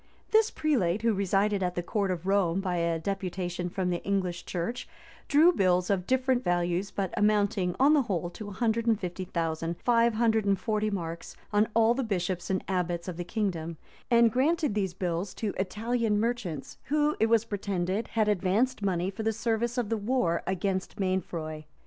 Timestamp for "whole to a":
8.01-8.51